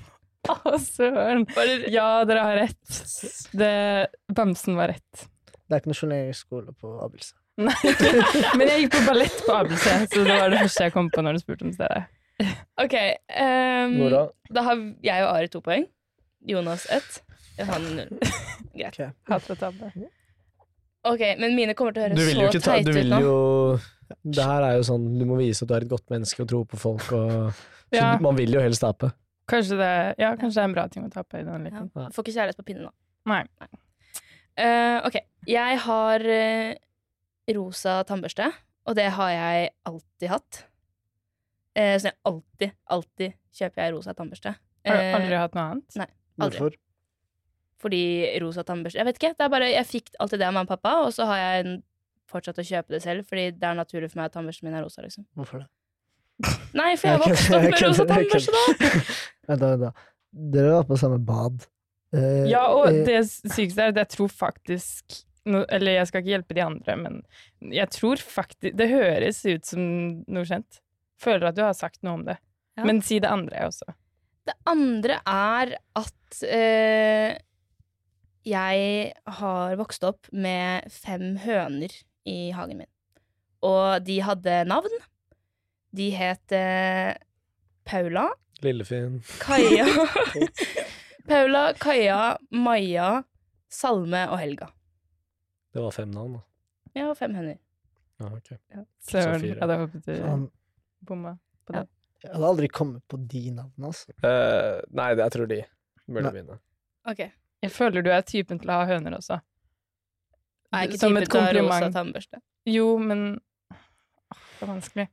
[0.51, 1.45] Å, søren.
[1.93, 2.97] Ja, dere har rett.
[3.55, 3.69] Det,
[4.35, 5.23] bamsen var rett.
[5.63, 7.31] Det er ikke noe journeringsskole på Abelse.
[7.57, 7.71] Nei.
[8.59, 11.23] Men jeg gikk på ballett på Abelse, så det var det første jeg kom på
[11.23, 12.03] når du spurte om stedet.
[12.83, 12.95] ok.
[13.31, 14.25] um, Nora.
[14.51, 15.87] da har jeg og Ari to poeng.
[16.45, 17.21] Jonas ett.
[17.63, 17.85] Han.
[18.75, 18.99] Greit.
[19.29, 19.91] Hater å tape.
[21.05, 23.19] Ok, men mine kommer til å høre høres så ta teite Du ut vil nå.
[23.21, 23.35] jo
[24.25, 26.49] Det her er jo sånn Du må vise at du er et godt menneske og
[26.49, 27.51] tro på folk og
[27.93, 28.15] Så Ja.
[28.19, 29.11] man vil jo helst tape.
[29.47, 31.91] Kanskje det, ja, kanskje det er en bra ting å tape i den leken.
[31.93, 32.07] Ja.
[32.11, 32.91] Får ikke kjærlighet på pinnen nå.
[33.29, 33.43] Nei.
[34.57, 35.19] Eh, ok.
[35.47, 36.71] Jeg har uh,
[37.55, 38.49] rosa tannbørste,
[38.89, 40.61] og det har jeg alltid hatt.
[41.77, 44.55] Uh, så jeg alltid, alltid kjøper jeg rosa tannbørste.
[44.89, 45.99] Har du aldri hatt noe annet?
[46.01, 46.09] Nei.
[46.41, 46.63] Aldri.
[46.65, 46.79] Hvorfor?
[47.81, 47.99] Fordi
[48.41, 50.73] rosa tannbørste Jeg vet ikke, det er bare, jeg fikk alltid det av mamma og
[50.75, 51.75] pappa, og så har jeg
[52.31, 54.85] fortsatt å kjøpe det selv, fordi det er naturlig for meg at tannbørsten min er
[54.85, 55.25] rosa, liksom.
[55.37, 55.67] Hvorfor det?
[56.75, 58.89] Nei, for jeg vokste opp med rosa tannbørste, da!
[59.51, 59.91] Vent da, vent da.
[60.55, 61.67] Dere var på samme bad.
[62.15, 66.21] Eh, Ja, og eh, det sykeste er at jeg tror faktisk no, Eller jeg skal
[66.23, 67.21] ikke hjelpe de andre, men
[67.75, 69.85] jeg tror faktisk Det høres ut som
[70.25, 70.81] noe kjent.
[71.21, 72.35] Føler at du har sagt noe om det.
[72.75, 72.83] Ja.
[72.89, 73.87] Men si det andre også.
[74.49, 77.37] Det andre er at eh,
[78.45, 81.93] jeg har vokst opp med fem høner
[82.29, 82.91] i hagen min.
[83.65, 84.97] Og de hadde navn.
[85.95, 87.15] De het eh,
[87.87, 88.27] Paula,
[88.63, 89.19] Lillefin.
[89.39, 89.85] Kaja
[91.29, 93.23] Paula, Kaja, Maja,
[93.71, 94.69] Salme og Helga.
[95.73, 96.43] Det var fem navn, da.
[96.95, 97.57] Ja, fem høner.
[98.21, 98.53] Ja, ok.
[99.03, 99.49] Søren, fire.
[99.49, 100.45] jeg hadde håpet du
[101.05, 101.33] bomma
[101.67, 101.87] på det.
[102.23, 104.13] jeg hadde aldri kommet på de navnene, altså.
[104.23, 105.59] Uh, nei, det jeg tror de
[106.05, 106.59] burde begynne.
[107.11, 107.25] Ok.
[107.65, 109.39] Jeg føler du er typen til å ha høner også.
[110.75, 112.41] Er ikke Som typen et til å ha rosa tannbørste.
[112.69, 113.25] Jo, men
[113.71, 115.07] Åh, Det er vanskelig.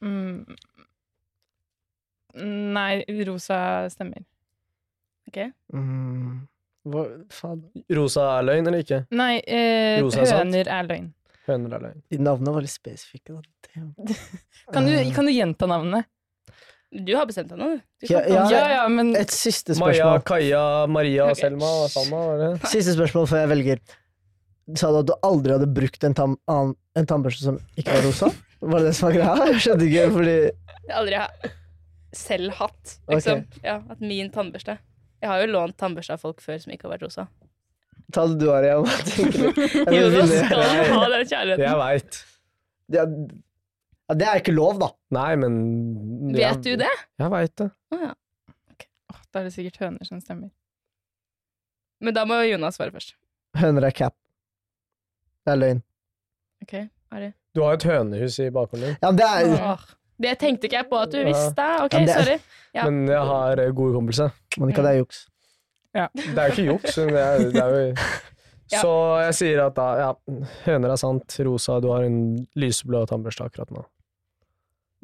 [0.00, 0.56] Mm.
[2.76, 3.58] Nei, rosa
[3.92, 4.22] stemmer.
[5.30, 5.38] Ok.
[5.74, 6.44] Mm,
[6.90, 7.02] hva
[7.34, 7.64] faen?
[7.94, 9.00] Rosa er løgn eller ikke?
[9.14, 10.44] Nei, eh, Rosa er sant.
[10.54, 11.08] høner er løgn.
[11.48, 12.00] Høner er løgn.
[12.10, 13.42] De navnene var litt spesifikke, da.
[13.74, 13.92] Damn.
[14.72, 16.06] Kan du, Eh, kan du gjenta navnet?
[16.90, 18.06] Du har bestemt deg nå, du.
[18.10, 18.44] Ja, ja.
[18.74, 19.94] Ja, men Et siste spørsmål.
[19.94, 20.22] Maja.
[20.26, 21.44] Kaja, Maria, okay.
[21.46, 22.48] Selma og Sanna, det?
[22.72, 23.82] Siste spørsmål før jeg velger.
[24.78, 28.02] Sa du at du aldri hadde brukt en, tam an- en tannbørste som ikke var
[28.08, 28.30] rosa?
[28.60, 29.46] Var det det som var greia?
[29.52, 31.52] Jeg skjønte ikke, fordi Jeg aldri har
[32.12, 33.44] selv hatt, liksom.
[33.64, 34.74] Ja, at min tannbørste.
[35.22, 37.28] Jeg har jo lånt tannbørste av folk før som ikke har vært rosa.
[38.10, 38.82] Ta det du, har, vil
[39.94, 41.62] Jo, nå skal du ha den Det kjærligheten.
[41.68, 42.20] jeg veit.
[42.90, 43.04] Ja,
[44.10, 44.90] ja, det er ikke lov, da.
[45.14, 45.58] Nei, men
[46.34, 46.90] Vet du det?
[47.20, 47.68] Jeg veit det.
[47.94, 48.10] Å ja.
[49.14, 50.50] Åh, da er det sikkert høner som stemmer.
[52.00, 53.14] Men da må Jonas svare først.
[53.60, 54.14] Høner er cap.
[55.46, 55.80] Det er løgn.
[56.64, 56.74] Ok,
[57.16, 57.32] Ari.
[57.56, 59.86] Du har et hønehus i bakgården din, Ja, det er Åh,
[60.20, 61.66] Det tenkte ikke jeg på at du visste.
[61.86, 62.38] Ok, Ja, men det er- sorry.
[62.74, 62.84] Ja.
[62.90, 64.30] men jeg har eh, gode kompiser.
[64.60, 65.24] Monica, det er juks.
[65.94, 67.94] Det er jo ikke juks, men det er, det er jo
[68.70, 68.78] Ja.
[68.84, 68.90] Så
[69.24, 70.10] jeg sier at da, ja,
[70.68, 71.34] høner er sant.
[71.42, 73.82] Rosa, du har en lyseblå tannbørste akkurat nå.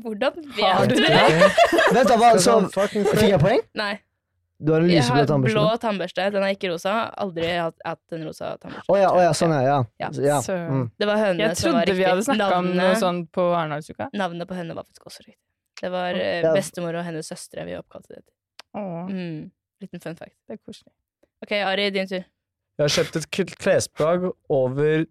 [0.03, 1.21] Hvordan vet du du det?
[1.95, 2.57] Vent, da, hva, er så
[2.91, 3.63] fikk jeg poeng?
[3.75, 3.95] Nei.
[4.59, 5.55] Du har en Jeg lyseblå har tannbørste?
[5.57, 5.77] blå nå?
[5.81, 6.27] tannbørste.
[6.33, 6.93] Den er ikke rosa.
[7.21, 8.89] Aldri hatt, hatt en rosa tannbørste.
[8.93, 9.61] Å ja, å ja, sånn ja.
[9.67, 9.79] ja.
[10.01, 10.09] Ja.
[10.25, 10.39] ja.
[10.45, 10.71] Søren.
[10.73, 10.87] Mm.
[11.01, 11.97] Det var hønene Jeg som var trodde riktig.
[11.99, 14.09] vi hadde snakka om noe sånt sånn på Arendalsuka.
[14.17, 15.41] Navnet på henne var faktisk også riktig.
[15.83, 16.55] Det var eh, Ja.
[16.57, 18.33] bestemor og hennes søstre vi oppkalte det til.
[18.81, 19.51] Åh, Mm.
[19.85, 20.33] Liten fun fact.
[20.49, 20.93] det er koselig.
[21.45, 22.25] Ok, Ari, din tur.
[22.79, 25.05] Jeg har kjøpt et k- klesplagg over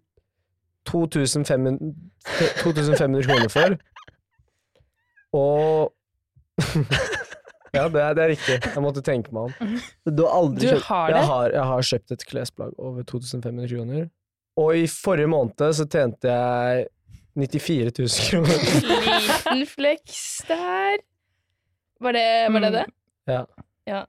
[0.86, 1.78] 2500,
[2.62, 3.76] 2500 kroner for.
[5.36, 5.92] Og
[7.76, 8.54] Ja, det er, det er riktig.
[8.64, 9.72] Jeg måtte tenke meg om.
[10.08, 11.16] Du har aldri Du kjøpt har det?
[11.18, 14.06] Jeg har, jeg har kjøpt et klesplagg over 2500 kroner.
[14.56, 16.86] Og i forrige måned så tjente jeg
[17.36, 18.62] 94 000 kroner.
[19.26, 21.02] Liten fleks der.
[22.00, 22.72] Var det var det?
[22.72, 22.86] det?
[23.28, 23.42] Ja.
[23.88, 24.04] ja.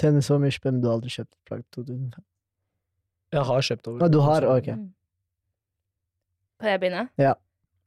[0.00, 2.24] tjener så mye spenn, du har aldri kjøpt et plagg 2005.
[3.36, 4.70] Jeg har kjøpt over Ah, du har, ok.
[4.78, 4.88] Mm.
[6.58, 7.04] Kan jeg begynne?
[7.20, 7.34] Ja.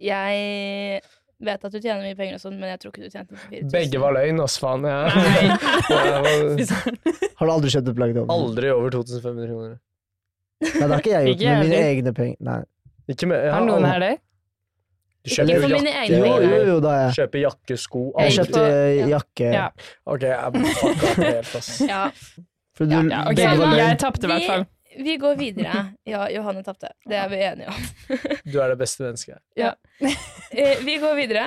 [0.02, 1.02] Jeg
[1.45, 3.62] vet at du tjener mye penger og sånn, men jeg tror ikke du tjente 94
[3.62, 3.71] 000.
[3.75, 4.86] Begge var løgn, oss faen.
[5.91, 6.97] Søren.
[7.41, 8.34] Har du aldri kjøpt et plagg til over?
[8.36, 9.77] aldri over 2500 kroner.
[10.62, 12.38] Nei, det har ikke jeg gjort med mine egne penger.
[12.45, 12.60] Nei.
[13.10, 14.12] Ikke med, Har noen her det?
[15.21, 17.10] Du Ikke kjøper jo mine jakke, egne Jo, jo, jo, da jeg.
[17.17, 19.08] kjøper jakke, sko Jeg Jeg kjøpte ja.
[19.15, 19.49] jakke.
[19.54, 19.65] Ja.
[20.10, 21.71] Ok, jeg fucka opp helt, ass.
[21.86, 22.04] Ja,
[22.77, 23.75] For du, Ja, Ja, ok, begge var Samme.
[23.75, 23.84] løgn.
[23.91, 24.63] Jeg tapte i hvert fall.
[24.97, 25.86] Vi går videre.
[26.04, 26.91] Ja, Johanne tapte.
[27.06, 27.84] Det er vi enige om.
[28.43, 29.39] Du er det beste mennesket.
[29.56, 29.75] Ja.
[30.88, 31.45] Vi går videre.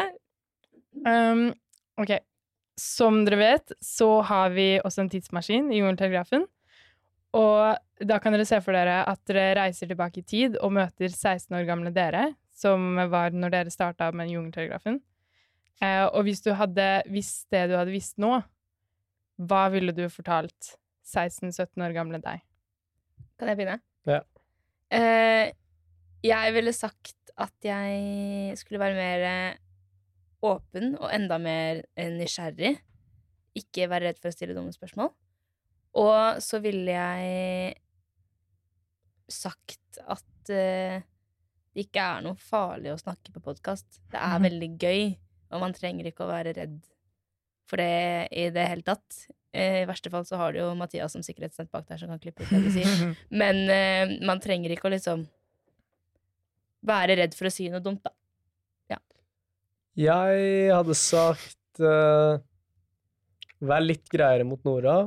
[1.04, 1.50] Um,
[2.00, 2.16] ok.
[2.80, 6.46] Som dere vet, så har vi også en tidsmaskin i Jungeltelegrafen.
[7.34, 11.10] Og da kan dere se for dere at dere reiser tilbake i tid og møter
[11.10, 15.00] 16 år gamle dere, som var når dere starta med Jungeltelegrafen.
[15.82, 18.38] Uh, og hvis du hadde visst det du hadde visst nå,
[19.42, 22.42] hva ville du fortalt 16-17 år gamle deg?
[23.38, 23.80] Kan jeg begynne?
[24.06, 24.20] Ja.
[24.94, 25.50] Uh,
[26.24, 29.56] jeg ville sagt at jeg skulle være mer eh,
[30.46, 32.76] åpen og enda mer eh, nysgjerrig.
[33.58, 35.10] Ikke være redd for å stille dumme spørsmål.
[35.98, 37.74] Og så ville jeg
[39.30, 41.02] sagt at uh,
[41.74, 44.00] det ikke er noe farlig å snakke på podkast.
[44.12, 44.44] Det er Mhm.
[44.46, 45.18] veldig gøy,
[45.50, 46.78] og man trenger ikke å være redd
[47.66, 49.26] for det i det hele tatt.
[49.54, 52.18] Eh, I verste fall så har du jo Mathias som sikkerhetsnett bak der som kan
[52.22, 53.14] klippe ut det du sier.
[53.42, 55.22] Men eh, man trenger ikke å liksom
[56.84, 58.12] være redd for å si noe dumt, da.
[58.92, 58.98] Ja.
[59.96, 62.42] Jeg hadde sagt eh,
[63.64, 65.06] Vær litt greiere mot Nora.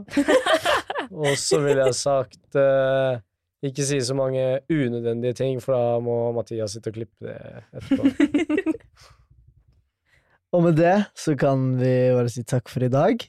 [1.12, 3.20] Og så ville jeg sagt eh,
[3.68, 7.38] ikke si så mange unødvendige ting, for da må Mathias sitte og klippe det
[7.78, 8.74] etterpå.
[10.56, 13.28] Og med det så kan vi bare si takk for i dag.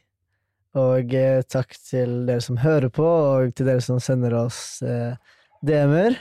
[0.77, 5.17] Og eh, takk til dere som hører på, og til dere som sender oss eh,
[5.65, 6.19] DM-er.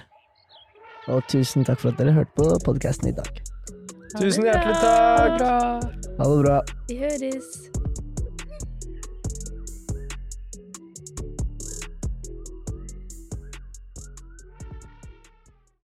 [1.11, 3.43] Og tusen takk for at dere hørte på podkasten i dag.
[4.15, 5.43] Tusen hjertelig takk!
[6.17, 6.61] Ha det bra.
[6.87, 7.86] Vi høres.